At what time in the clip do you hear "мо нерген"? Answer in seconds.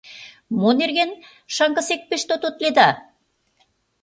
0.59-1.11